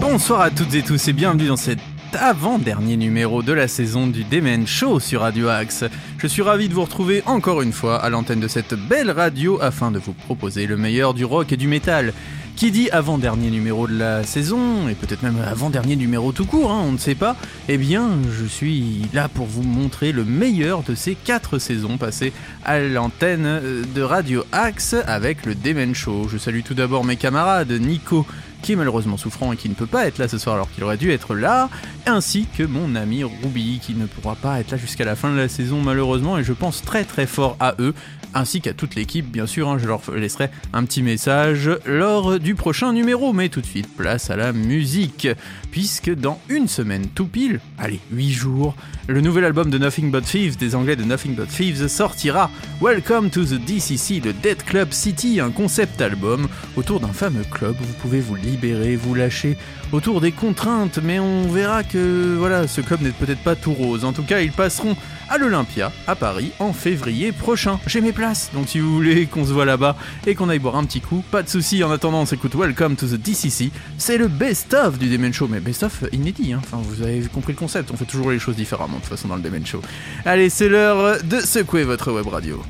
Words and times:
Bonsoir 0.00 0.40
à 0.40 0.50
toutes 0.50 0.74
et 0.74 0.82
tous 0.82 1.08
et 1.08 1.12
bienvenue 1.12 1.46
dans 1.48 1.56
cet 1.56 1.78
avant-dernier 2.16 2.96
numéro 2.96 3.42
de 3.42 3.52
la 3.52 3.68
saison 3.68 4.06
du 4.06 4.24
Demen 4.24 4.66
Show 4.66 5.00
sur 5.00 5.20
Radio 5.20 5.48
Axe. 5.48 5.84
Je 6.18 6.26
suis 6.26 6.42
ravi 6.42 6.68
de 6.68 6.74
vous 6.74 6.82
retrouver 6.82 7.22
encore 7.26 7.62
une 7.62 7.72
fois 7.72 8.02
à 8.02 8.10
l'antenne 8.10 8.40
de 8.40 8.48
cette 8.48 8.74
belle 8.74 9.10
radio 9.10 9.60
afin 9.60 9.90
de 9.90 9.98
vous 9.98 10.12
proposer 10.12 10.66
le 10.66 10.76
meilleur 10.76 11.14
du 11.14 11.24
rock 11.24 11.52
et 11.52 11.56
du 11.56 11.68
métal. 11.68 12.12
Qui 12.56 12.70
dit 12.70 12.90
avant-dernier 12.90 13.50
numéro 13.50 13.86
de 13.86 13.96
la 13.96 14.22
saison, 14.22 14.86
et 14.88 14.94
peut-être 14.94 15.22
même 15.22 15.38
avant-dernier 15.40 15.96
numéro 15.96 16.30
tout 16.32 16.44
court, 16.44 16.70
hein, 16.70 16.82
on 16.84 16.92
ne 16.92 16.98
sait 16.98 17.14
pas, 17.14 17.36
eh 17.68 17.78
bien 17.78 18.10
je 18.38 18.44
suis 18.44 19.06
là 19.14 19.28
pour 19.28 19.46
vous 19.46 19.62
montrer 19.62 20.12
le 20.12 20.24
meilleur 20.24 20.82
de 20.82 20.94
ces 20.94 21.14
quatre 21.14 21.58
saisons 21.58 21.96
passées 21.96 22.34
à 22.64 22.78
l'antenne 22.80 23.60
de 23.94 24.02
Radio 24.02 24.44
Axe 24.52 24.94
avec 25.06 25.46
le 25.46 25.54
Demen 25.54 25.94
Show. 25.94 26.28
Je 26.30 26.36
salue 26.36 26.60
tout 26.62 26.74
d'abord 26.74 27.04
mes 27.04 27.16
camarades 27.16 27.72
Nico 27.72 28.26
qui 28.62 28.72
est 28.72 28.76
malheureusement 28.76 29.16
souffrant 29.16 29.52
et 29.52 29.56
qui 29.56 29.68
ne 29.68 29.74
peut 29.74 29.86
pas 29.86 30.06
être 30.06 30.18
là 30.18 30.28
ce 30.28 30.38
soir 30.38 30.54
alors 30.54 30.70
qu'il 30.70 30.84
aurait 30.84 30.96
dû 30.96 31.10
être 31.10 31.34
là, 31.34 31.68
ainsi 32.06 32.46
que 32.56 32.62
mon 32.62 32.94
ami 32.94 33.24
Ruby 33.24 33.80
qui 33.82 33.94
ne 33.94 34.06
pourra 34.06 34.34
pas 34.34 34.60
être 34.60 34.70
là 34.70 34.76
jusqu'à 34.76 35.04
la 35.04 35.16
fin 35.16 35.30
de 35.30 35.36
la 35.36 35.48
saison 35.48 35.80
malheureusement 35.80 36.38
et 36.38 36.44
je 36.44 36.52
pense 36.52 36.82
très 36.82 37.04
très 37.04 37.26
fort 37.26 37.56
à 37.60 37.74
eux, 37.78 37.94
ainsi 38.34 38.60
qu'à 38.60 38.72
toute 38.72 38.94
l'équipe 38.94 39.30
bien 39.30 39.46
sûr, 39.46 39.68
hein, 39.68 39.78
je 39.78 39.86
leur 39.86 40.02
laisserai 40.14 40.50
un 40.72 40.84
petit 40.84 41.02
message 41.02 41.70
lors 41.84 42.38
du 42.38 42.54
prochain 42.54 42.92
numéro, 42.92 43.32
mais 43.32 43.48
tout 43.48 43.60
de 43.60 43.66
suite 43.66 43.88
place 43.96 44.30
à 44.30 44.36
la 44.36 44.52
musique, 44.52 45.28
puisque 45.70 46.14
dans 46.14 46.40
une 46.48 46.68
semaine 46.68 47.06
tout 47.08 47.26
pile, 47.26 47.60
allez 47.78 48.00
8 48.12 48.30
jours, 48.30 48.74
le 49.08 49.20
nouvel 49.20 49.44
album 49.44 49.70
de 49.70 49.78
Nothing 49.78 50.10
But 50.10 50.24
Thieves 50.24 50.56
des 50.56 50.74
anglais 50.74 50.96
de 50.96 51.04
Nothing 51.04 51.34
But 51.34 51.48
Thieves 51.48 51.88
sortira, 51.88 52.50
Welcome 52.80 53.30
to 53.30 53.44
the 53.44 53.58
DCC, 53.58 54.20
le 54.20 54.32
Dead 54.32 54.62
Club 54.62 54.92
City, 54.92 55.40
un 55.40 55.50
concept 55.50 56.00
album 56.00 56.48
autour 56.76 57.00
d'un 57.00 57.12
fameux 57.12 57.44
club. 57.50 57.74
Vous 57.80 57.94
pouvez 58.00 58.20
vous 58.20 58.36
libérer, 58.50 58.96
vous 58.96 59.14
lâcher 59.14 59.56
autour 59.92 60.20
des 60.20 60.32
contraintes, 60.32 60.98
mais 61.02 61.18
on 61.18 61.48
verra 61.48 61.82
que 61.82 62.36
voilà, 62.38 62.66
ce 62.68 62.80
club 62.80 63.02
n'est 63.02 63.10
peut-être 63.10 63.42
pas 63.42 63.56
tout 63.56 63.72
rose. 63.72 64.04
En 64.04 64.12
tout 64.12 64.22
cas, 64.22 64.40
ils 64.40 64.52
passeront 64.52 64.96
à 65.28 65.38
l'Olympia, 65.38 65.92
à 66.06 66.16
Paris, 66.16 66.52
en 66.58 66.72
février 66.72 67.32
prochain. 67.32 67.78
J'ai 67.86 68.00
mes 68.00 68.12
places, 68.12 68.50
donc 68.52 68.68
si 68.68 68.80
vous 68.80 68.92
voulez 68.92 69.26
qu'on 69.26 69.44
se 69.44 69.52
voit 69.52 69.64
là-bas 69.64 69.96
et 70.26 70.34
qu'on 70.34 70.48
aille 70.48 70.58
boire 70.58 70.76
un 70.76 70.84
petit 70.84 71.00
coup, 71.00 71.24
pas 71.30 71.42
de 71.42 71.48
souci. 71.48 71.82
En 71.84 71.90
attendant, 71.90 72.22
on 72.22 72.26
s'écoute 72.26 72.54
Welcome 72.54 72.96
to 72.96 73.06
the 73.06 73.20
DCC. 73.20 73.70
C'est 73.96 74.18
le 74.18 74.28
best-of 74.28 74.98
du 74.98 75.08
Demen 75.08 75.32
Show, 75.32 75.48
mais 75.48 75.60
best-of 75.60 76.04
inédit. 76.12 76.52
Hein. 76.52 76.60
Enfin, 76.62 76.78
vous 76.82 77.02
avez 77.02 77.20
compris 77.32 77.52
le 77.52 77.58
concept. 77.58 77.90
On 77.92 77.96
fait 77.96 78.04
toujours 78.04 78.30
les 78.30 78.38
choses 78.38 78.56
différemment 78.56 78.96
de 78.96 79.02
toute 79.02 79.10
façon 79.10 79.28
dans 79.28 79.36
le 79.36 79.42
Demen 79.42 79.64
Show. 79.64 79.80
Allez, 80.24 80.50
c'est 80.50 80.68
l'heure 80.68 81.22
de 81.22 81.40
secouer 81.40 81.84
votre 81.84 82.12
web 82.12 82.26
radio. 82.26 82.60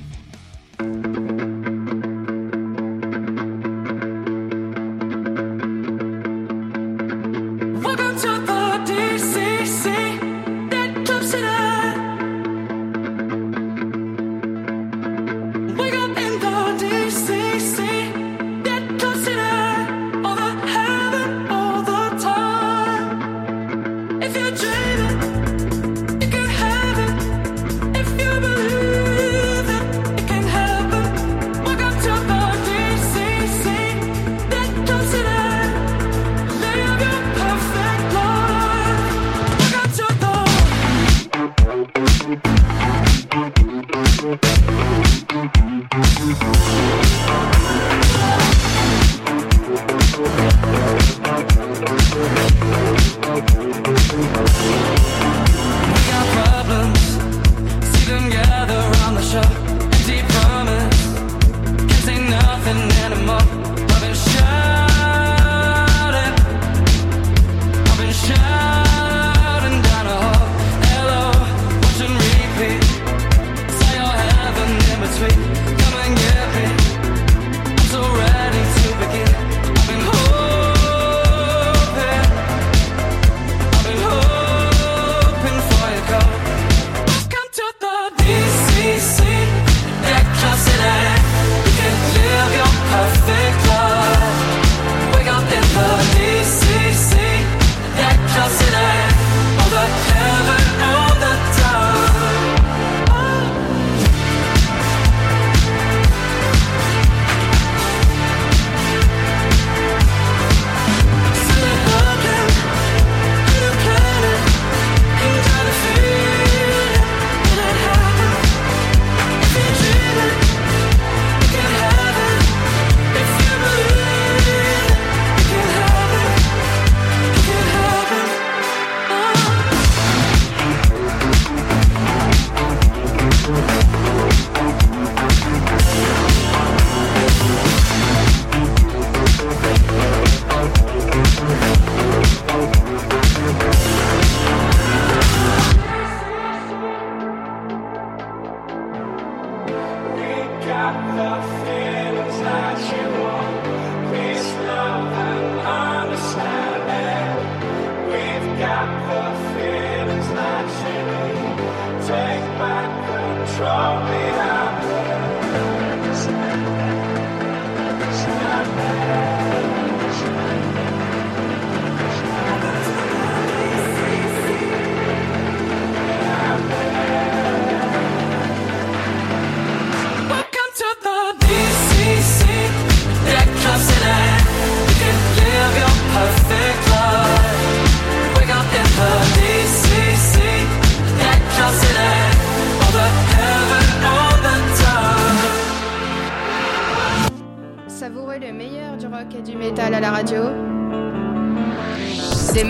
Des 202.52 202.64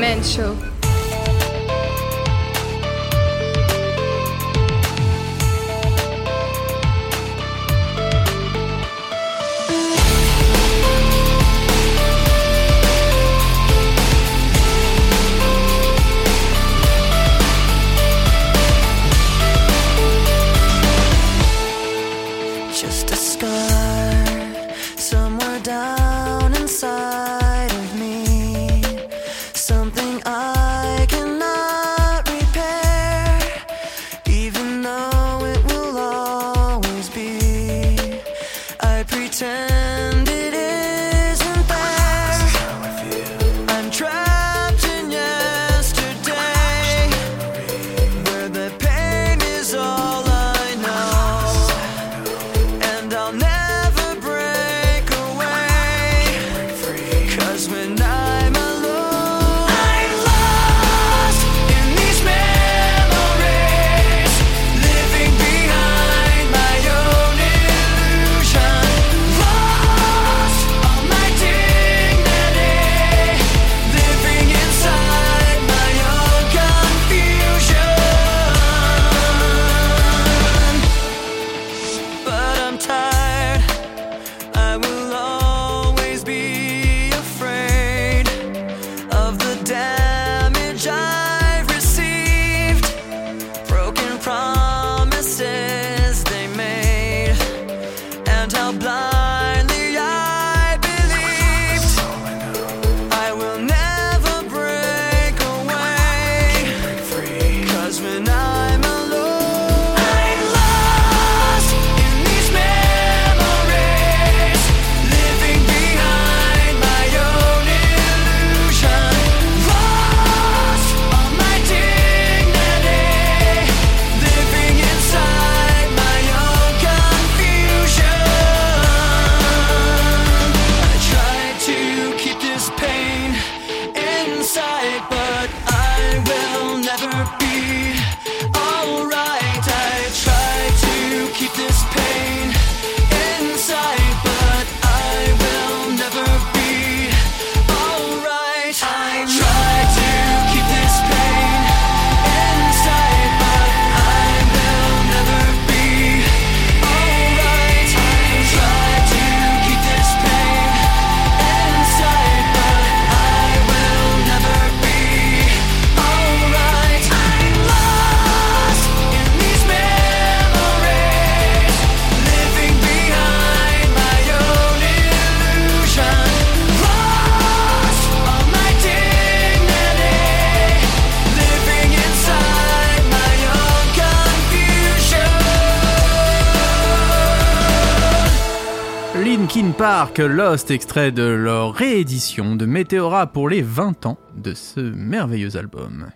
Lost, 190.27 190.71
extrait 190.71 191.13
de 191.13 191.23
leur 191.23 191.73
réédition 191.73 192.55
de 192.55 192.67
Meteora 192.67 193.27
pour 193.27 193.49
les 193.49 193.63
20 193.63 194.07
ans 194.07 194.19
de 194.37 194.55
ce 194.55 194.81
merveilleux 194.81 195.57
album. 195.57 196.11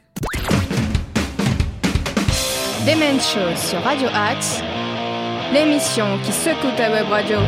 Sur 3.57 3.81
Radio 3.83 4.09
Axe. 4.13 4.61
L'émission 5.53 6.19
qui 6.25 6.33
secoue 6.33 6.77
ta 6.77 6.91
web 6.91 7.07
radio. 7.09 7.39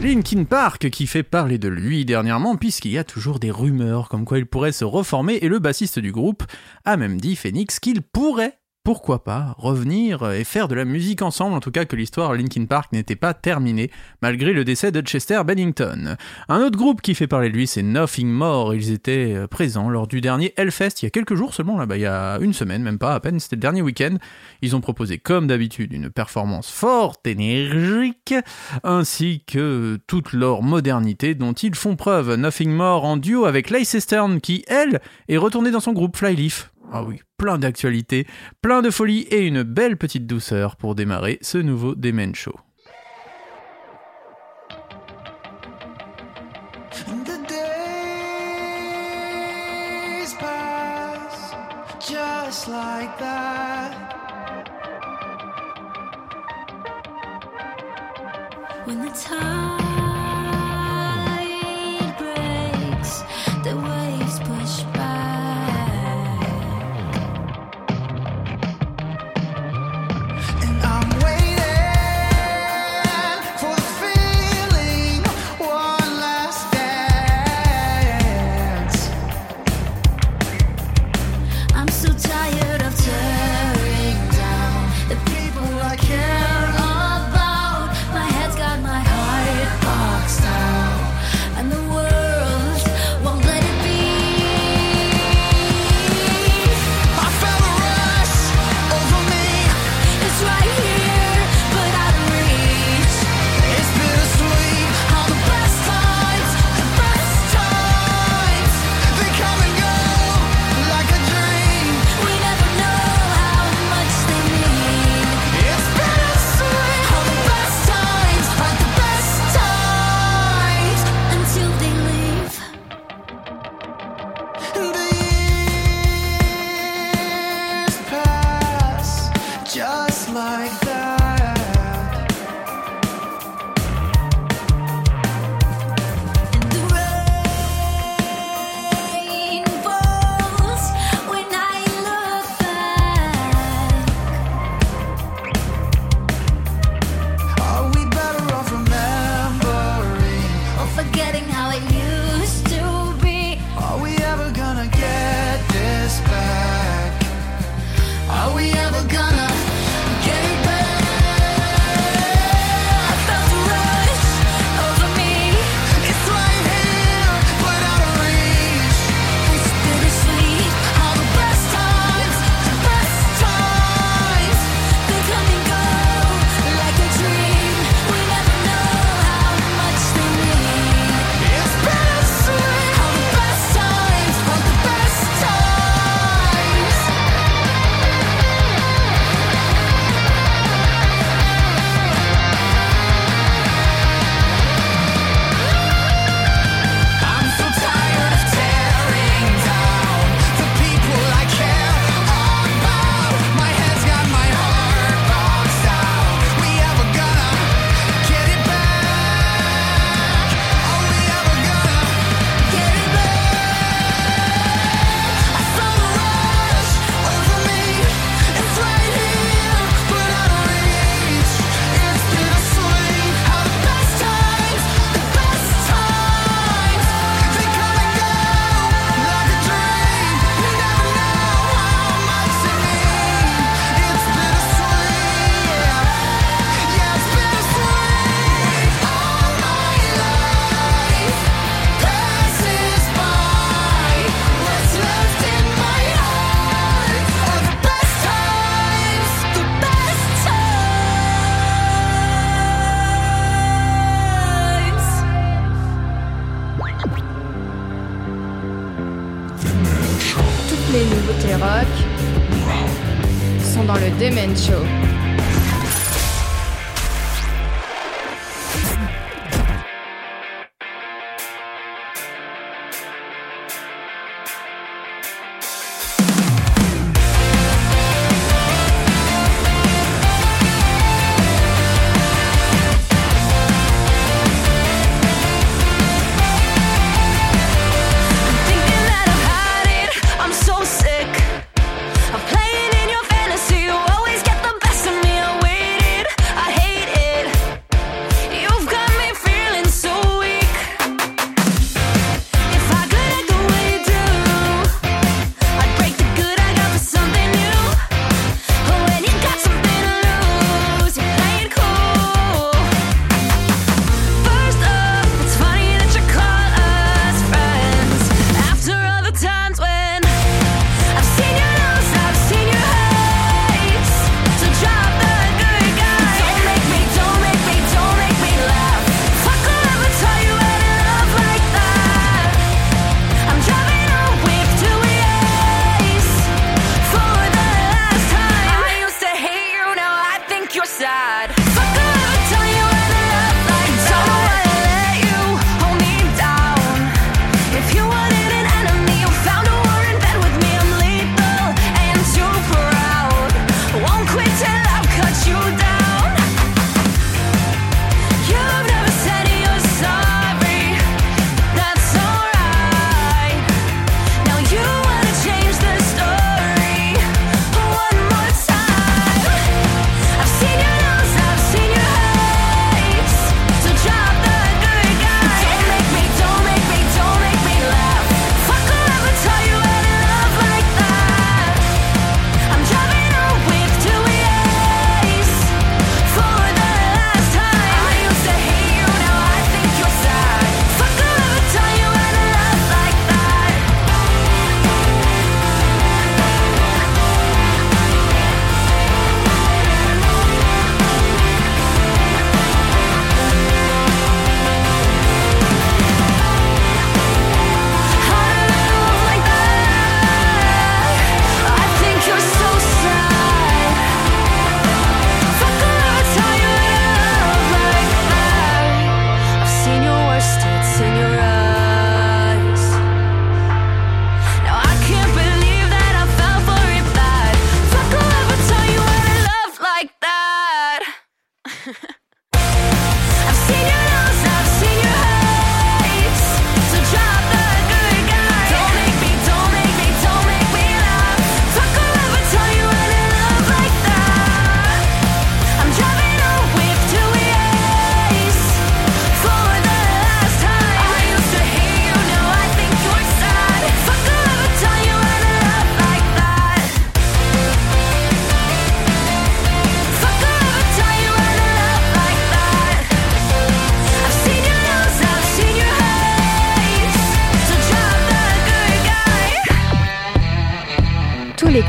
Linkin 0.00 0.44
Park 0.44 0.90
qui 0.90 1.06
fait 1.06 1.22
parler 1.22 1.58
de 1.58 1.68
lui 1.68 2.04
dernièrement 2.04 2.56
puisqu'il 2.56 2.92
y 2.92 2.98
a 2.98 3.04
toujours 3.04 3.38
des 3.38 3.50
rumeurs 3.50 4.08
comme 4.08 4.24
quoi 4.24 4.38
il 4.38 4.46
pourrait 4.46 4.72
se 4.72 4.84
reformer 4.84 5.34
et 5.42 5.48
le 5.48 5.58
bassiste 5.58 5.98
du 5.98 6.10
groupe 6.10 6.44
a 6.84 6.96
même 6.96 7.20
dit 7.20 7.36
Phoenix 7.36 7.78
qu'il 7.78 8.02
pourrait 8.02 8.58
pourquoi 8.84 9.22
pas 9.22 9.54
revenir 9.58 10.28
et 10.32 10.42
faire 10.42 10.66
de 10.66 10.74
la 10.74 10.84
musique 10.84 11.22
ensemble, 11.22 11.54
en 11.54 11.60
tout 11.60 11.70
cas 11.70 11.84
que 11.84 11.94
l'histoire 11.94 12.34
Linkin 12.34 12.66
Park 12.66 12.92
n'était 12.92 13.16
pas 13.16 13.32
terminée, 13.32 13.90
malgré 14.22 14.52
le 14.52 14.64
décès 14.64 14.90
de 14.90 15.00
Chester 15.00 15.40
Bennington. 15.46 16.16
Un 16.48 16.60
autre 16.60 16.76
groupe 16.76 17.00
qui 17.00 17.14
fait 17.14 17.28
parler 17.28 17.50
de 17.50 17.54
lui, 17.54 17.68
c'est 17.68 17.82
Nothing 17.82 18.28
More. 18.28 18.74
Ils 18.74 18.90
étaient 18.90 19.34
euh, 19.34 19.46
présents 19.46 19.88
lors 19.88 20.08
du 20.08 20.20
dernier 20.20 20.52
Hellfest 20.56 21.02
il 21.02 21.04
y 21.04 21.06
a 21.06 21.10
quelques 21.10 21.36
jours 21.36 21.54
seulement, 21.54 21.78
là-bas, 21.78 21.96
il 21.96 22.02
y 22.02 22.06
a 22.06 22.38
une 22.40 22.52
semaine, 22.52 22.82
même 22.82 22.98
pas 22.98 23.14
à 23.14 23.20
peine, 23.20 23.38
c'était 23.38 23.56
le 23.56 23.60
dernier 23.60 23.82
week-end. 23.82 24.16
Ils 24.62 24.74
ont 24.74 24.80
proposé, 24.80 25.18
comme 25.18 25.46
d'habitude, 25.46 25.92
une 25.92 26.10
performance 26.10 26.70
forte, 26.70 27.26
énergique, 27.26 28.34
ainsi 28.82 29.44
que 29.46 30.00
toute 30.08 30.32
leur 30.32 30.62
modernité 30.62 31.36
dont 31.36 31.52
ils 31.52 31.76
font 31.76 31.94
preuve. 31.94 32.34
Nothing 32.34 32.72
More 32.72 33.04
en 33.04 33.16
duo 33.16 33.44
avec 33.44 33.70
Leicester 33.70 34.22
qui, 34.42 34.64
elle, 34.66 35.00
est 35.28 35.36
retournée 35.36 35.70
dans 35.70 35.80
son 35.80 35.92
groupe 35.92 36.16
Flyleaf. 36.16 36.71
Ah 36.90 37.04
oui, 37.04 37.20
plein 37.36 37.58
d'actualités, 37.58 38.26
plein 38.60 38.82
de 38.82 38.90
folie 38.90 39.22
et 39.30 39.46
une 39.46 39.62
belle 39.62 39.96
petite 39.96 40.26
douceur 40.26 40.76
pour 40.76 40.94
démarrer 40.94 41.38
ce 41.40 41.58
nouveau 41.58 41.94
Demen 41.94 42.34
Show. 42.34 42.56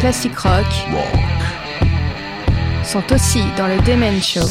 Les 0.03 0.09
classiques 0.09 0.37
rock 0.37 0.65
sont 2.83 3.13
aussi 3.13 3.41
dans 3.55 3.67
le 3.67 3.79
Demen 3.83 4.21
Show. 4.21 4.41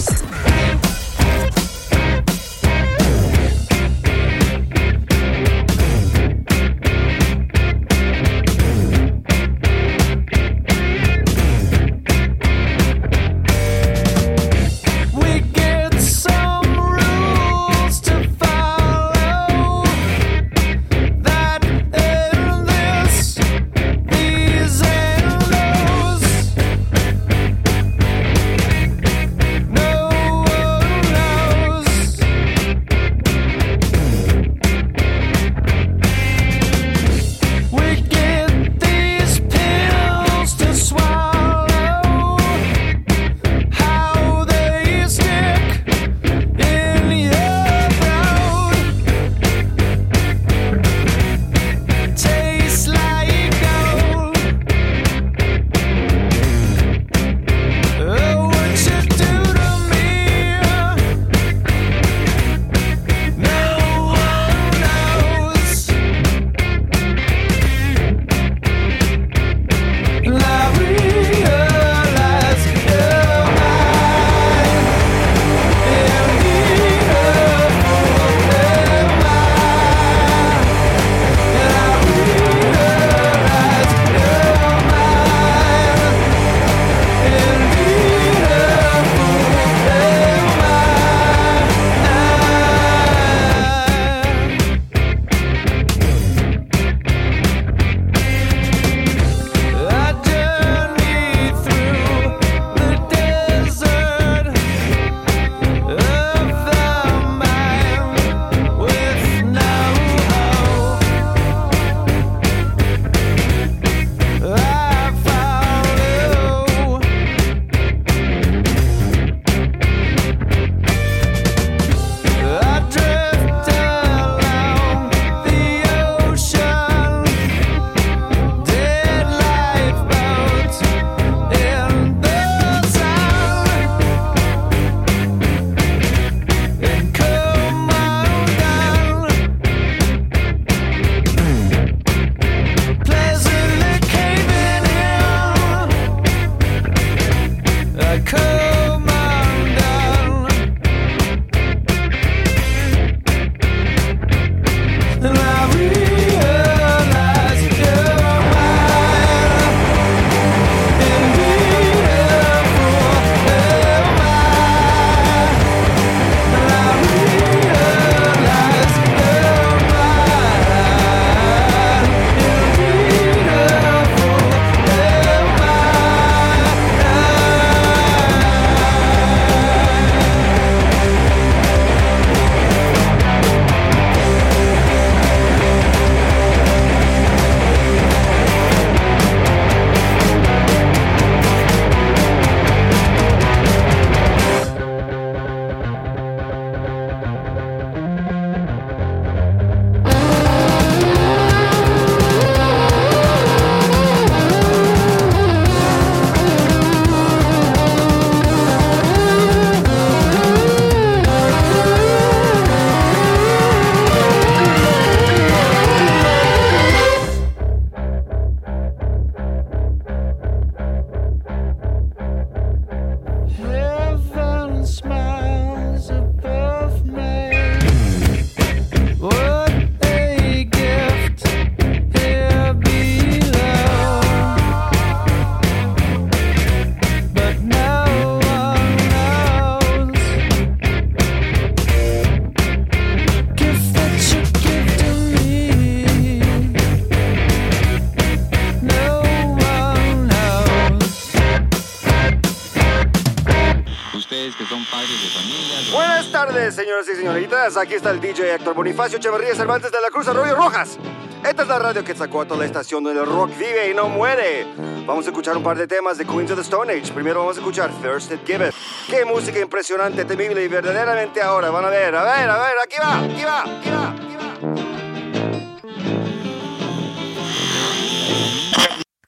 Buenas 255.92 256.32
tardes, 256.32 256.74
señoras 256.74 257.06
y 257.08 257.16
señoritas. 257.16 257.76
Aquí 257.76 257.94
está 257.94 258.10
el 258.10 258.20
DJ 258.20 258.54
Héctor 258.54 258.74
Bonifacio 258.74 259.18
Echeverría 259.18 259.54
Cervantes 259.54 259.92
de 259.92 260.00
la 260.00 260.08
Cruz 260.08 260.28
Arroyo 260.28 260.54
Rojas. 260.54 260.98
Esta 261.46 261.62
es 261.62 261.68
la 261.68 261.78
radio 261.78 262.02
que 262.04 262.14
sacó 262.14 262.42
a 262.42 262.44
toda 262.46 262.60
la 262.60 262.66
estación 262.66 263.04
donde 263.04 263.20
el 263.20 263.26
rock 263.26 263.50
vive 263.58 263.90
y 263.90 263.94
no 263.94 264.08
muere. 264.08 264.66
Vamos 265.06 265.26
a 265.26 265.30
escuchar 265.30 265.56
un 265.56 265.62
par 265.62 265.76
de 265.76 265.86
temas 265.86 266.16
de 266.16 266.24
Queens 266.24 266.52
of 266.52 266.56
the 266.56 266.62
Stone 266.62 266.92
Age. 266.92 267.12
Primero 267.12 267.40
vamos 267.40 267.56
a 267.56 267.60
escuchar 267.60 267.90
Thirsted 268.00 268.38
Give 268.46 268.68
It. 268.68 268.74
Qué 269.10 269.24
música 269.24 269.58
impresionante, 269.58 270.24
temible 270.24 270.64
y 270.64 270.68
verdaderamente 270.68 271.42
ahora. 271.42 271.70
Van 271.70 271.84
a 271.84 271.90
ver, 271.90 272.14
a 272.14 272.22
ver, 272.22 272.48
a 272.48 272.58
ver. 272.58 272.74
Aquí 272.82 272.96
va, 273.02 273.18
aquí 273.18 273.44
va, 273.44 273.62
aquí 273.62 273.90
va, 273.90 274.08
aquí 274.08 274.36
va. 274.36 274.52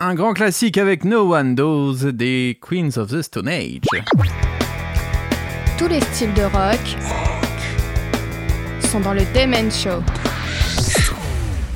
Un 0.09 0.15
grand 0.17 0.35
classique 0.37 0.79
avec 0.79 1.05
No 1.05 1.23
One 1.23 1.55
Knows 1.55 2.05
des 2.17 2.59
Queens 2.61 2.97
of 2.97 3.11
the 3.11 3.21
Stone 3.21 3.49
Age. 3.49 4.54
Tous 5.77 5.89
les 5.89 6.01
styles 6.01 6.33
de 6.35 6.43
rock 6.43 6.79
sont 8.89 9.01
dans 9.01 9.13
le 9.13 9.23
Demen 9.35 9.73
Show. 9.73 10.05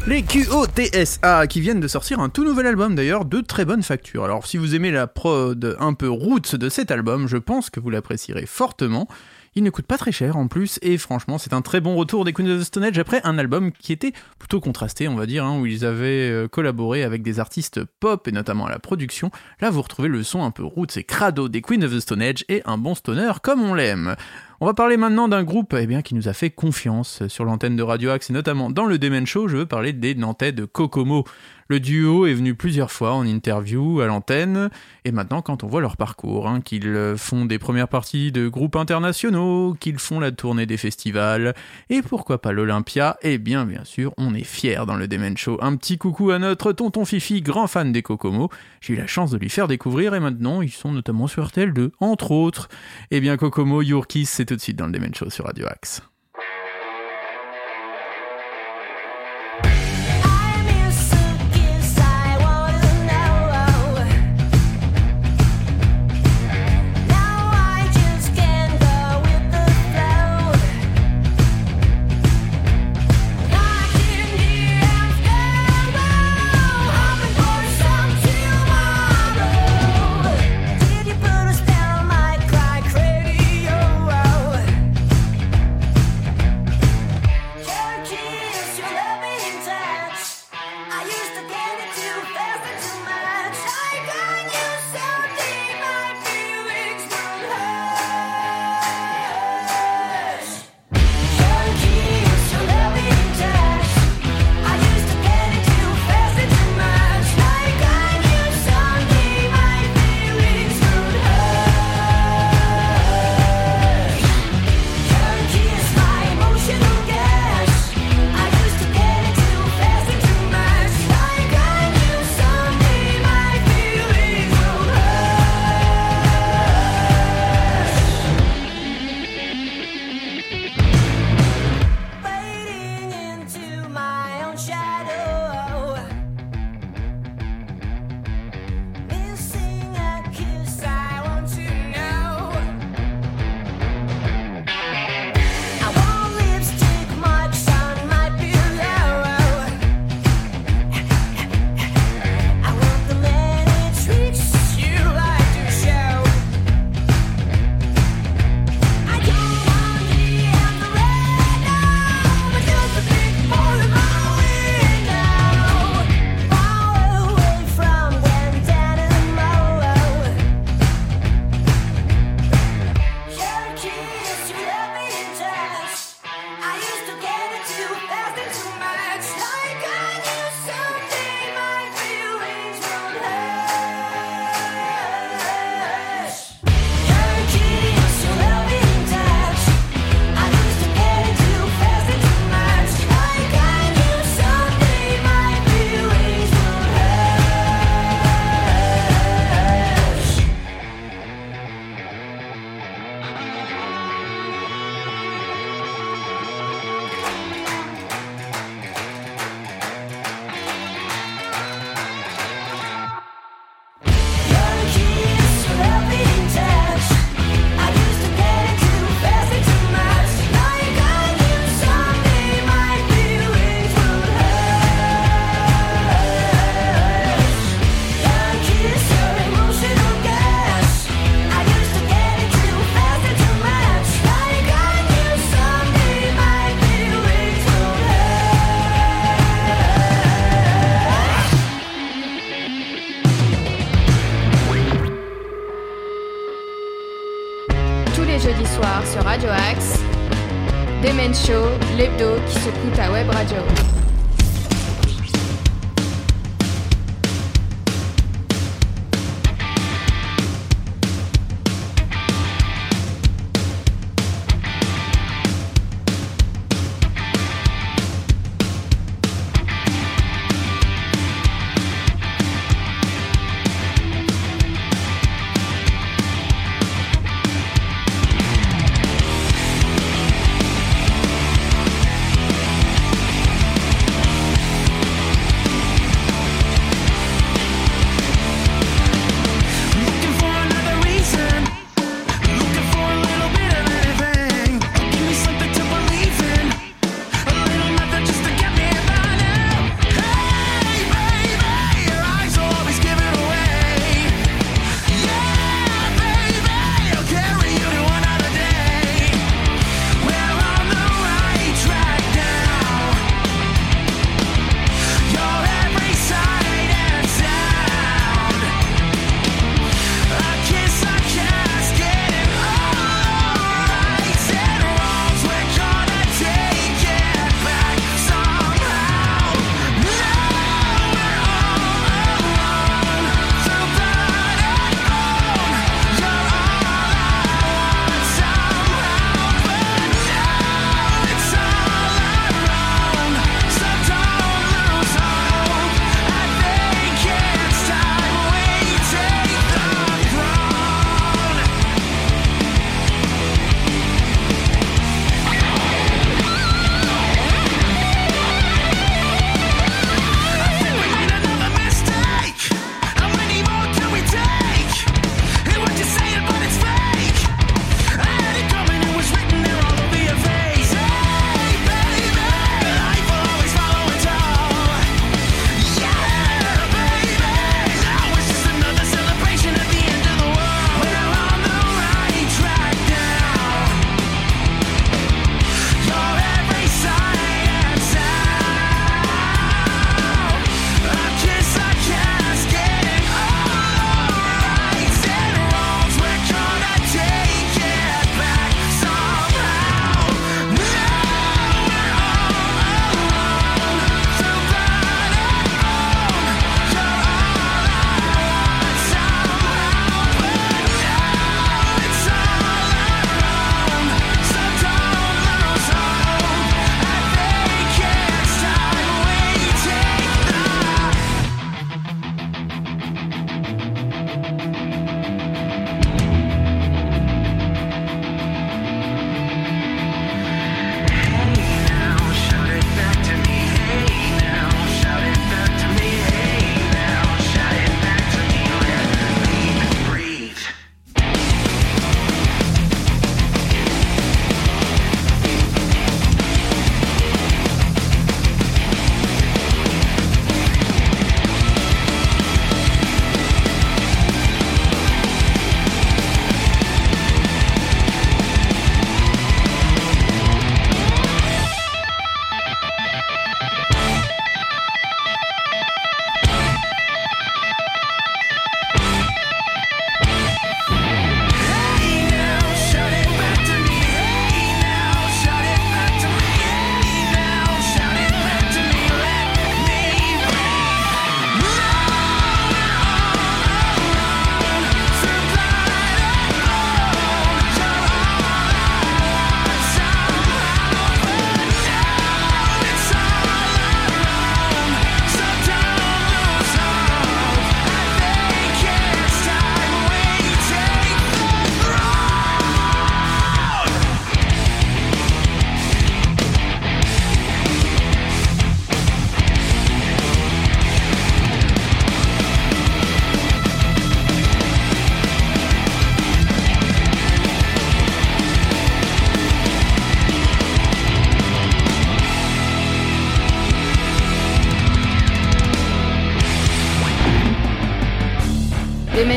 Les 0.06 0.22
QOTSA 0.22 1.48
qui 1.48 1.60
viennent 1.60 1.80
de 1.80 1.88
sortir 1.88 2.20
un 2.20 2.28
tout 2.28 2.44
nouvel 2.44 2.66
album 2.66 2.94
d'ailleurs 2.94 3.24
de 3.24 3.40
très 3.40 3.64
bonne 3.64 3.82
facture. 3.82 4.24
Alors 4.24 4.46
si 4.46 4.56
vous 4.56 4.76
aimez 4.76 4.92
la 4.92 5.08
prod 5.08 5.76
un 5.80 5.94
peu 5.94 6.08
roots 6.08 6.54
de 6.54 6.68
cet 6.68 6.92
album, 6.92 7.26
je 7.26 7.38
pense 7.38 7.70
que 7.70 7.80
vous 7.80 7.90
l'apprécierez 7.90 8.46
fortement. 8.46 9.08
Il 9.54 9.62
ne 9.62 9.70
coûte 9.70 9.86
pas 9.86 9.98
très 9.98 10.12
cher 10.12 10.36
en 10.36 10.48
plus 10.48 10.78
et 10.82 10.98
franchement 10.98 11.38
c'est 11.38 11.52
un 11.52 11.62
très 11.62 11.80
bon 11.80 11.96
retour 11.96 12.24
des 12.24 12.32
Queens 12.32 12.48
of 12.48 12.60
the 12.60 12.64
Stone 12.64 12.84
Age 12.84 12.98
après 12.98 13.20
un 13.24 13.38
album 13.38 13.72
qui 13.72 13.92
était 13.92 14.12
plutôt 14.38 14.60
contrasté 14.60 15.08
on 15.08 15.16
va 15.16 15.26
dire, 15.26 15.44
hein, 15.44 15.58
où 15.58 15.66
ils 15.66 15.84
avaient 15.84 16.30
euh, 16.30 16.48
collaboré 16.48 17.02
avec 17.02 17.22
des 17.22 17.40
artistes 17.40 17.84
pop 18.00 18.26
et 18.28 18.32
notamment 18.32 18.66
à 18.66 18.70
la 18.70 18.78
production. 18.78 19.30
Là 19.60 19.70
vous 19.70 19.82
retrouvez 19.82 20.08
le 20.08 20.22
son 20.22 20.44
un 20.44 20.50
peu 20.50 20.64
roots 20.64 20.96
et 20.96 21.04
crado 21.04 21.48
des 21.48 21.62
Queens 21.62 21.82
of 21.82 21.92
the 21.92 22.00
Stone 22.00 22.22
Age 22.22 22.44
et 22.48 22.62
un 22.64 22.78
bon 22.78 22.94
stoner 22.94 23.32
comme 23.42 23.62
on 23.62 23.74
l'aime. 23.74 24.16
On 24.60 24.66
va 24.66 24.74
parler 24.74 24.96
maintenant 24.96 25.28
d'un 25.28 25.44
groupe 25.44 25.72
eh 25.78 26.02
qui 26.02 26.16
nous 26.16 26.26
a 26.26 26.32
fait 26.32 26.50
confiance 26.50 27.22
sur 27.28 27.44
l'antenne 27.44 27.76
de 27.76 27.82
Radio 27.84 28.10
Axe 28.10 28.30
et 28.30 28.32
notamment 28.32 28.70
dans 28.70 28.86
le 28.86 28.98
Demen 28.98 29.24
Show. 29.24 29.46
Je 29.46 29.56
veux 29.56 29.66
parler 29.66 29.92
des 29.92 30.16
Nantais 30.16 30.50
de 30.50 30.64
Kokomo. 30.64 31.24
Le 31.70 31.80
duo 31.80 32.24
est 32.24 32.32
venu 32.32 32.54
plusieurs 32.54 32.90
fois 32.90 33.12
en 33.12 33.26
interview 33.26 34.00
à 34.00 34.06
l'antenne 34.06 34.70
et 35.04 35.12
maintenant 35.12 35.42
quand 35.42 35.64
on 35.64 35.66
voit 35.66 35.82
leur 35.82 35.98
parcours, 35.98 36.48
hein, 36.48 36.62
qu'ils 36.62 37.14
font 37.18 37.44
des 37.44 37.58
premières 37.58 37.88
parties 37.88 38.32
de 38.32 38.48
groupes 38.48 38.74
internationaux, 38.74 39.76
qu'ils 39.78 39.98
font 39.98 40.18
la 40.18 40.32
tournée 40.32 40.64
des 40.64 40.78
festivals 40.78 41.54
et 41.90 42.00
pourquoi 42.00 42.40
pas 42.40 42.52
l'Olympia, 42.52 43.18
eh 43.20 43.36
bien 43.36 43.66
bien 43.66 43.84
sûr 43.84 44.14
on 44.16 44.34
est 44.34 44.44
fiers 44.44 44.86
dans 44.86 44.96
le 44.96 45.08
Demen 45.08 45.36
Show. 45.36 45.58
Un 45.60 45.76
petit 45.76 45.98
coucou 45.98 46.30
à 46.30 46.38
notre 46.38 46.72
tonton 46.72 47.04
Fifi, 47.04 47.42
grand 47.42 47.66
fan 47.66 47.92
des 47.92 48.00
Kokomo. 48.00 48.48
J'ai 48.80 48.94
eu 48.94 48.96
la 48.96 49.06
chance 49.06 49.30
de 49.30 49.36
lui 49.36 49.50
faire 49.50 49.68
découvrir 49.68 50.14
et 50.14 50.20
maintenant 50.20 50.62
ils 50.62 50.72
sont 50.72 50.92
notamment 50.92 51.26
sur 51.26 51.48
RTL2, 51.48 51.90
entre 52.00 52.30
autres. 52.30 52.70
Eh 53.10 53.20
bien 53.20 53.36
Kokomo, 53.36 53.82
Yourkis, 53.82 54.24
c'est 54.24 54.46
tout 54.46 54.56
de 54.56 54.60
suite 54.62 54.78
dans 54.78 54.86
le 54.86 54.92
Demen 54.92 55.14
Show 55.14 55.28
sur 55.28 55.44
Radio 55.44 55.66
Axe. 55.66 56.00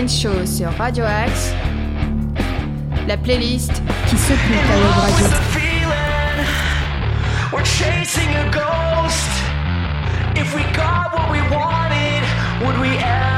Dance 0.01 0.19
Show 0.19 0.47
sur 0.47 0.71
Radio 0.79 1.03
Axe, 1.03 1.53
la 3.07 3.17
playlist 3.17 3.83
qui 4.07 4.17
secoue 4.17 4.55
ta 4.67 4.75
web 4.75 4.95
radio. 5.03 5.27
We're 7.53 7.63
chasing 7.63 8.29
a 8.35 8.49
ghost. 8.49 9.29
If 10.35 10.55
we 10.55 10.63
got 10.73 11.13
what 11.13 11.29
we 11.29 11.39
wanted, 11.55 12.23
would 12.65 12.79
we 12.81 12.97
ever? 12.97 13.30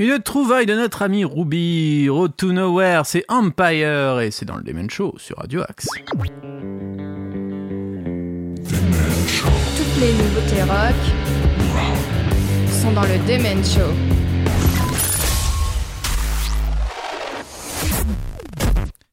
Une 0.00 0.20
trouvaille 0.20 0.66
de 0.66 0.74
notre 0.74 1.02
ami 1.02 1.24
Ruby, 1.24 2.08
Road 2.08 2.30
to 2.36 2.52
Nowhere, 2.52 3.02
c'est 3.04 3.24
Empire 3.26 4.20
et 4.20 4.30
c'est 4.30 4.44
dans 4.44 4.56
le 4.56 4.62
Demon 4.62 4.88
Show 4.88 5.14
sur 5.16 5.38
Radio 5.38 5.62
Axe. 5.68 5.88
Toutes 9.76 10.00
les 10.00 10.12
nouveautés 10.12 10.62
rock 10.62 10.94
sont 12.70 12.92
dans 12.92 13.02
le 13.02 13.18
Demen 13.26 13.64
Show. 13.64 13.92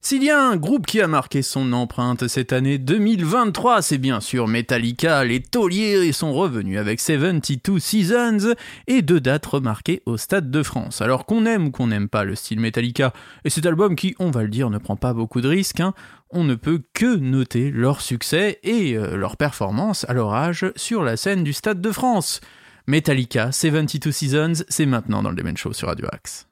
S'il 0.08 0.24
y 0.24 0.30
a 0.30 0.39
un 0.39 0.56
groupe 0.56 0.86
qui 0.86 1.01
a 1.01 1.08
marqué 1.08 1.41
son 1.41 1.74
empreinte 1.74 2.28
cette 2.28 2.53
année 2.53 2.78
2023, 2.78 3.82
c'est 3.82 3.97
bien 3.97 4.20
sûr 4.20 4.47
Metallica. 4.47 5.26
Les 5.26 5.41
tauliers 5.41 6.12
sont 6.12 6.32
revenus 6.32 6.78
avec 6.78 6.99
72 6.99 7.84
Seasons 7.84 8.53
et 8.86 9.01
deux 9.01 9.20
dates 9.20 9.47
remarquées 9.47 10.03
au 10.06 10.18
Stade 10.18 10.51
de 10.51 10.62
France. 10.62 11.01
Alors 11.01 11.26
qu'on 11.26 11.47
aime 11.47 11.66
ou 11.66 11.72
qu'on 11.72 11.88
n'aime 11.88 12.08
pas 12.08 12.24
le 12.24 12.36
style 12.36 12.60
Metallica, 12.60 13.14
et 13.45 13.49
cet 13.49 13.66
album 13.66 13.95
qui, 13.95 14.14
on 14.20 14.30
va 14.30 14.43
le 14.43 14.49
dire, 14.49 14.70
ne 14.70 14.78
prend 14.78 14.95
pas 14.95 15.16
beaucoup 15.16 15.41
de 15.41 15.47
risques, 15.47 15.80
hein, 15.80 15.95
on 16.30 16.43
ne 16.43 16.53
peut 16.53 16.84
que 16.93 17.16
noter 17.16 17.72
leur 17.72 17.99
succès 17.99 18.60
et 18.62 18.95
euh, 18.95 19.18
leur 19.18 19.38
performance 19.38 20.06
à 20.08 20.14
leur 20.14 20.36
âge 20.36 20.68
sur 20.76 21.01
la 21.01 21.18
scène 21.18 21.43
du 21.43 21.51
Stade 21.51 21.82
de 21.82 21.91
France. 21.91 22.41
Metallica, 22.86 23.51
72 23.51 24.14
Seasons, 24.14 24.66
c'est 24.70 24.86
maintenant 24.86 25.24
dans 25.24 25.32
le 25.32 25.36
Demen 25.36 25.58
Show 25.58 25.74
sur 25.74 25.88
Radio 25.88 26.06
Axe. 26.12 26.47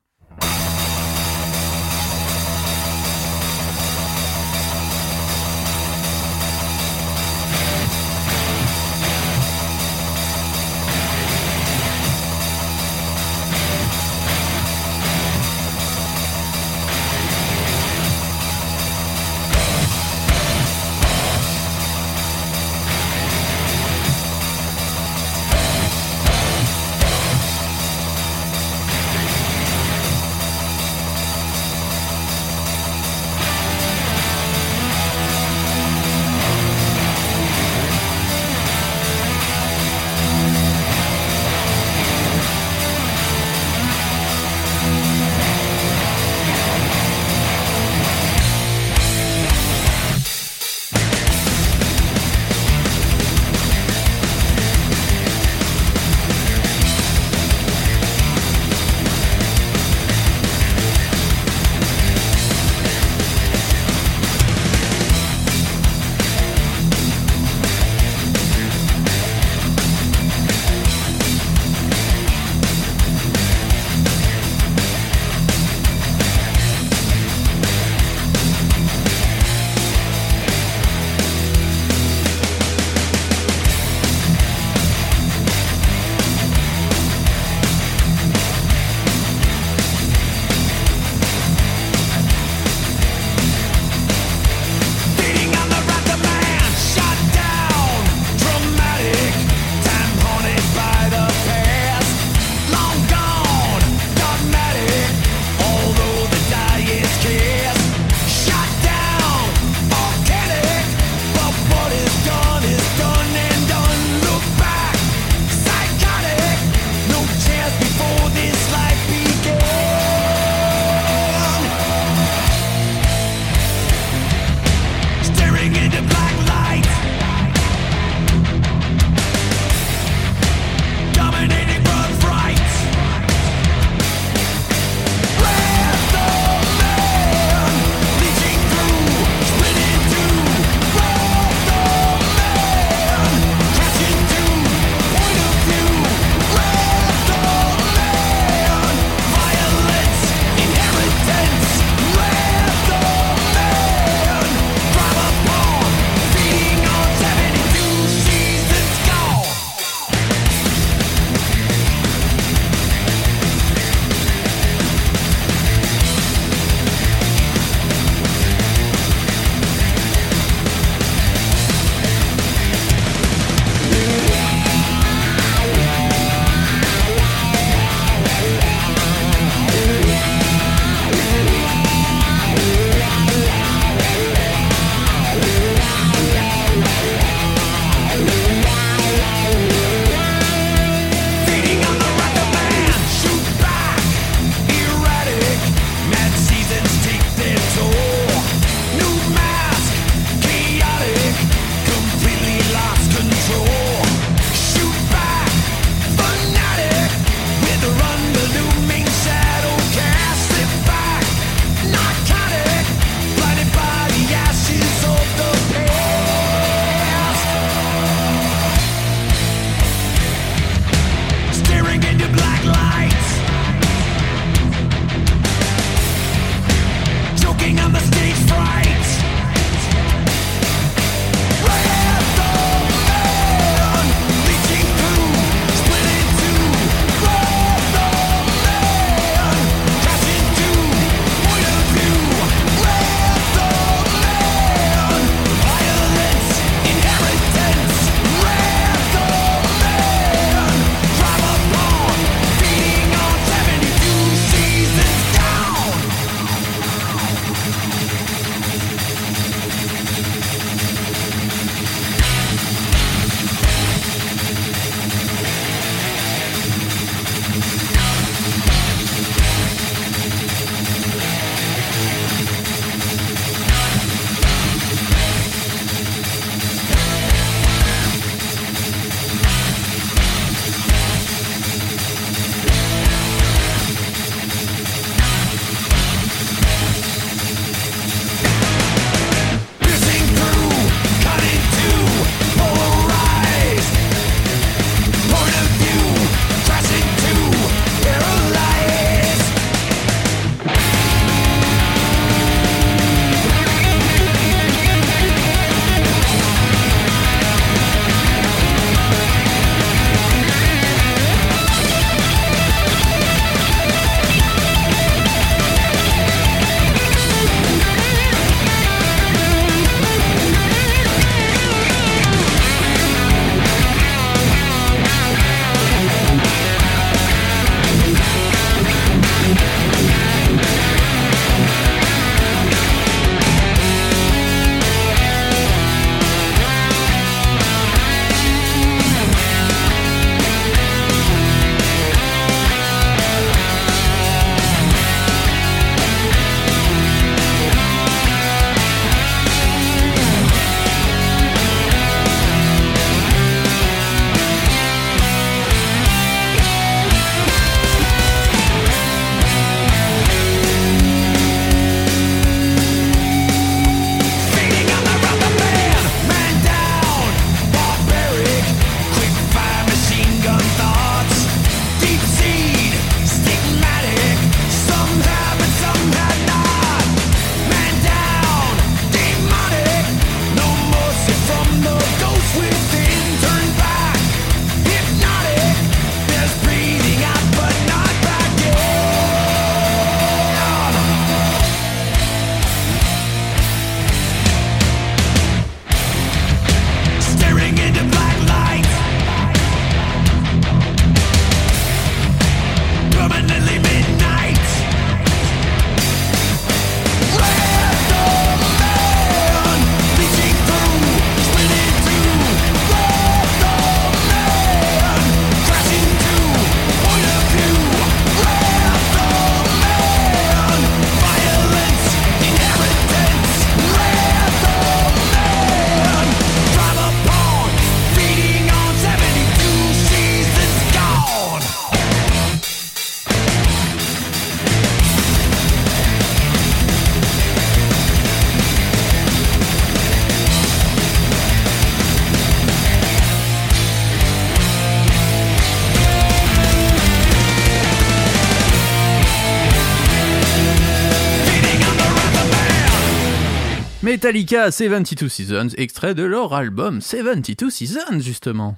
Metallica 454.24 454.72
72 454.72 455.30
Seasons, 455.30 455.68
extrait 455.76 456.16
de 456.16 456.24
leur 456.24 456.54
album 456.54 457.02
72 457.02 457.70
Seasons 457.74 458.22
justement. 458.22 458.78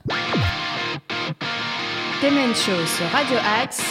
Demen 2.24 2.56
Show 2.56 2.84
sur 2.88 3.06
Radio 3.12 3.38
Axe. 3.62 3.84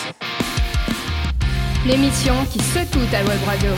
L'émission 1.87 2.35
qui 2.51 2.59
secoue 2.59 3.07
ta 3.09 3.23
web 3.23 3.39
radio. 3.47 3.71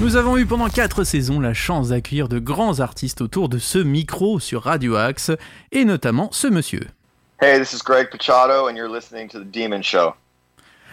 Nous 0.00 0.16
avons 0.16 0.36
eu 0.36 0.44
pendant 0.44 0.70
4 0.70 1.04
saisons 1.04 1.38
la 1.38 1.54
chance 1.54 1.90
d'accueillir 1.90 2.28
de 2.28 2.40
grands 2.40 2.80
artistes 2.80 3.20
autour 3.20 3.48
de 3.48 3.58
ce 3.58 3.78
micro 3.78 4.40
sur 4.40 4.64
Radio 4.64 4.96
Axe, 4.96 5.30
et 5.70 5.84
notamment 5.84 6.30
ce 6.32 6.48
monsieur. 6.48 6.88
Hey, 7.40 7.60
this 7.60 7.72
is 7.72 7.78
Greg 7.84 8.08
Pachado, 8.10 8.68
and 8.68 8.74
you're 8.74 8.92
listening 8.92 9.28
to 9.28 9.38
The 9.38 9.46
Demon 9.48 9.82
Show. 9.82 10.14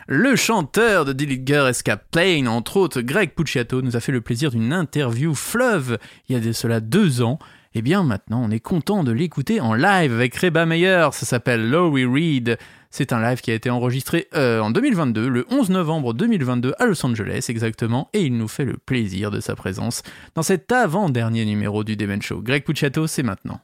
Le 0.07 0.35
chanteur 0.35 1.05
de 1.05 1.13
Dillinger 1.13 1.67
Escape 1.69 2.17
entre 2.47 2.77
autres 2.77 3.01
Greg 3.01 3.31
Pucciato, 3.31 3.81
nous 3.81 3.95
a 3.95 4.01
fait 4.01 4.11
le 4.11 4.19
plaisir 4.19 4.51
d'une 4.51 4.73
interview 4.73 5.33
fleuve 5.33 5.97
il 6.27 6.33
y 6.33 6.35
a 6.35 6.41
de 6.41 6.51
cela 6.51 6.81
deux 6.81 7.21
ans. 7.21 7.39
Et 7.73 7.81
bien 7.81 8.03
maintenant, 8.03 8.43
on 8.43 8.51
est 8.51 8.59
content 8.59 9.03
de 9.03 9.11
l'écouter 9.11 9.61
en 9.61 9.73
live 9.73 10.13
avec 10.13 10.35
Reba 10.35 10.65
Meyer. 10.65 11.07
Ça 11.13 11.25
s'appelle 11.25 11.69
Lowry 11.69 12.05
Reed. 12.05 12.57
C'est 12.91 13.13
un 13.13 13.21
live 13.21 13.41
qui 13.41 13.49
a 13.49 13.55
été 13.55 13.69
enregistré 13.69 14.27
euh, 14.35 14.59
en 14.59 14.69
2022, 14.69 15.27
le 15.27 15.47
11 15.49 15.71
novembre 15.71 16.13
2022 16.13 16.73
à 16.77 16.85
Los 16.85 17.03
Angeles 17.03 17.45
exactement, 17.49 18.09
et 18.13 18.21
il 18.21 18.37
nous 18.37 18.47
fait 18.47 18.65
le 18.65 18.77
plaisir 18.77 19.31
de 19.31 19.39
sa 19.39 19.55
présence 19.55 20.03
dans 20.35 20.43
cet 20.43 20.71
avant-dernier 20.71 21.45
numéro 21.45 21.83
du 21.83 21.95
Demen 21.95 22.21
Show. 22.21 22.41
Greg 22.43 22.63
Pucciato, 22.63 23.07
c'est 23.07 23.23
maintenant. 23.23 23.59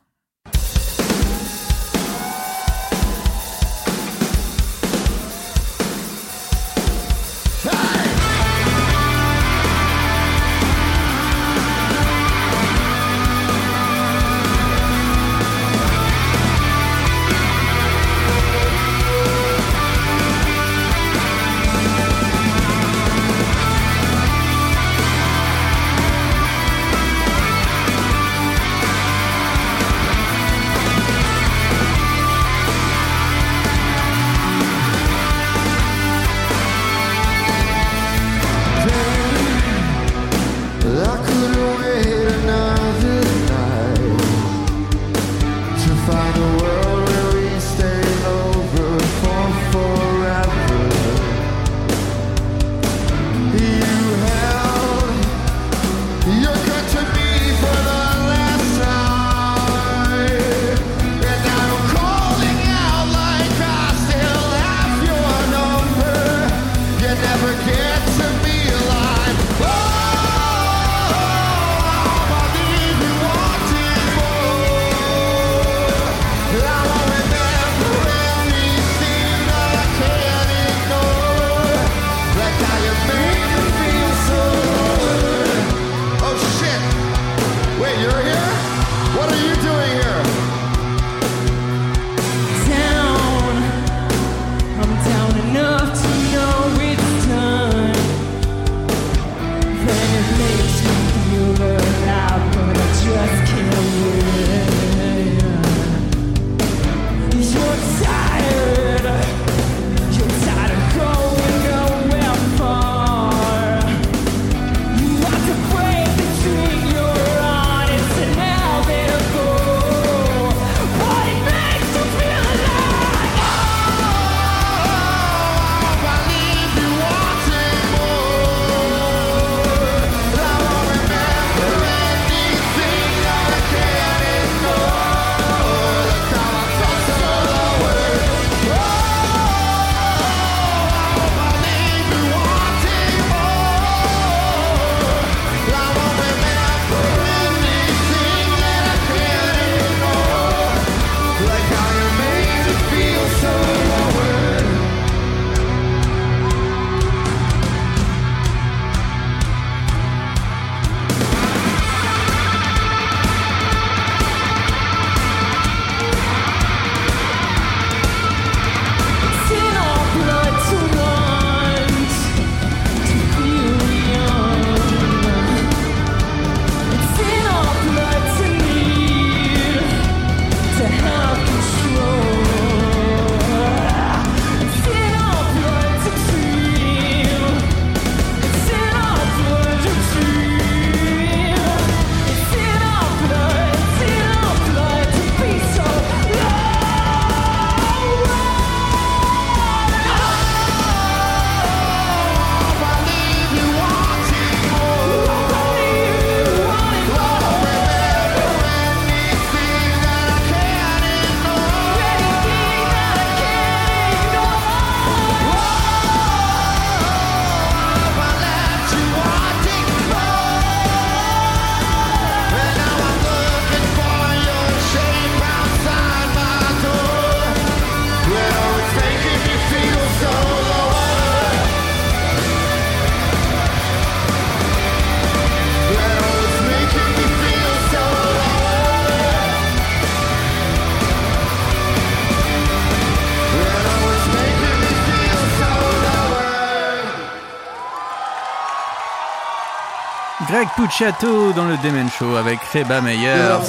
Pucciato 250.75 251.53
dans 251.53 251.65
le 251.65 251.75
Demen 251.83 252.09
Show 252.09 252.35
avec 252.35 252.59
Reba 252.73 253.01
Meyers. 253.01 253.59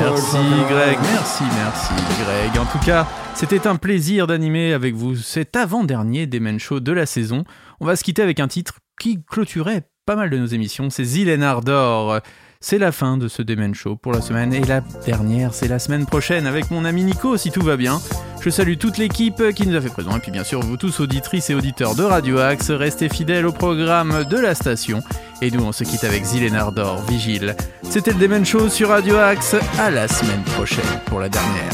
Merci 0.00 0.36
Greg, 0.68 0.98
merci, 1.02 1.44
merci 1.56 1.94
Greg. 2.22 2.58
En 2.58 2.64
tout 2.64 2.84
cas, 2.84 3.06
c'était 3.34 3.66
un 3.66 3.76
plaisir 3.76 4.26
d'animer 4.26 4.72
avec 4.72 4.94
vous 4.94 5.16
cet 5.16 5.56
avant-dernier 5.56 6.26
Demen 6.26 6.58
Show 6.58 6.80
de 6.80 6.92
la 6.92 7.06
saison. 7.06 7.44
On 7.80 7.86
va 7.86 7.96
se 7.96 8.04
quitter 8.04 8.22
avec 8.22 8.40
un 8.40 8.48
titre 8.48 8.74
qui 9.00 9.22
clôturait 9.24 9.88
pas 10.06 10.16
mal 10.16 10.30
de 10.30 10.38
nos 10.38 10.46
émissions, 10.46 10.88
c'est 10.90 11.04
Zylène 11.04 11.42
Ardor. 11.42 12.20
C'est 12.60 12.78
la 12.78 12.92
fin 12.92 13.16
de 13.16 13.28
ce 13.28 13.42
Demen 13.42 13.74
Show 13.74 13.96
pour 13.96 14.12
la 14.12 14.20
semaine 14.20 14.54
et 14.54 14.64
la 14.64 14.80
dernière, 15.04 15.52
c'est 15.52 15.68
la 15.68 15.78
semaine 15.78 16.06
prochaine 16.06 16.46
avec 16.46 16.70
mon 16.70 16.84
ami 16.84 17.04
Nico 17.04 17.36
si 17.36 17.50
tout 17.50 17.62
va 17.62 17.76
bien. 17.76 18.00
Je 18.46 18.50
salue 18.52 18.76
toute 18.76 18.96
l'équipe 18.96 19.42
qui 19.56 19.66
nous 19.66 19.74
a 19.74 19.80
fait 19.80 19.88
présent. 19.88 20.16
Et 20.16 20.20
puis 20.20 20.30
bien 20.30 20.44
sûr 20.44 20.60
vous 20.60 20.76
tous 20.76 21.00
auditrices 21.00 21.50
et 21.50 21.54
auditeurs 21.56 21.96
de 21.96 22.04
Radio 22.04 22.38
Axe, 22.38 22.70
restez 22.70 23.08
fidèles 23.08 23.44
au 23.44 23.50
programme 23.50 24.22
de 24.22 24.36
la 24.38 24.54
station. 24.54 25.02
Et 25.42 25.50
nous 25.50 25.64
on 25.64 25.72
se 25.72 25.82
quitte 25.82 26.04
avec 26.04 26.24
Zylène 26.24 26.54
Ardor, 26.54 27.02
Vigile. 27.08 27.56
C'était 27.82 28.12
le 28.12 28.20
Demen 28.20 28.46
Show 28.46 28.68
sur 28.68 28.90
Radio 28.90 29.16
Axe, 29.16 29.56
à 29.80 29.90
la 29.90 30.06
semaine 30.06 30.44
prochaine 30.44 30.84
pour 31.06 31.18
la 31.18 31.28
dernière. 31.28 31.72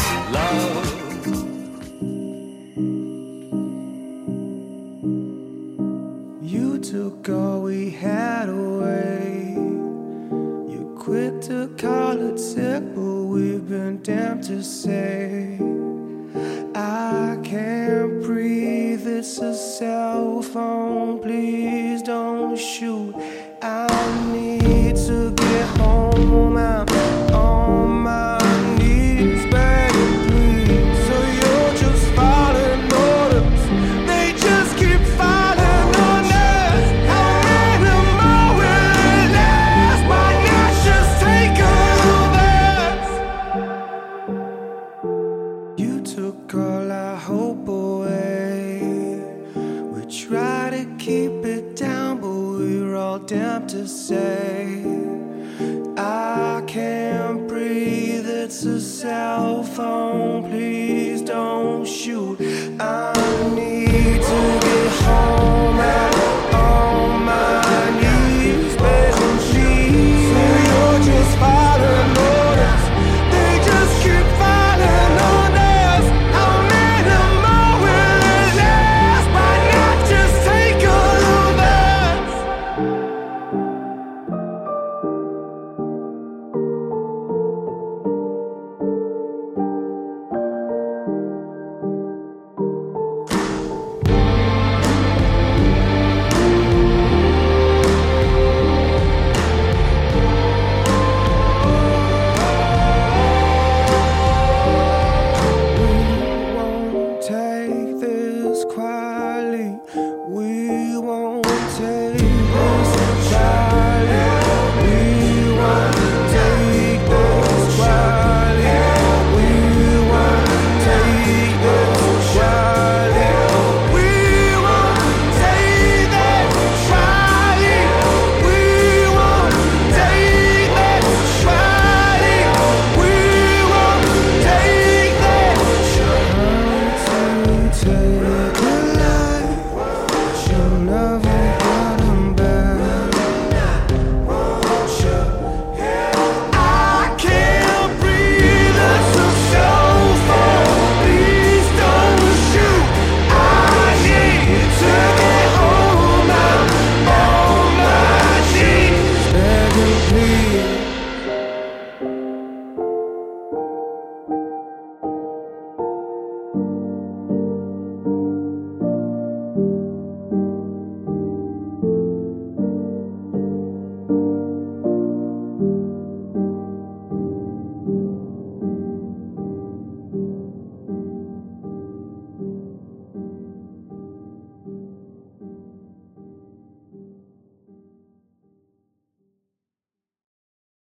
I 16.75 17.39
can't 17.45 18.23
breathe, 18.23 19.07
it's 19.07 19.39
a 19.39 19.55
cell 19.55 20.41
phone. 20.41 21.21
Please 21.21 22.03
don't 22.03 22.57
shoot. 22.57 23.15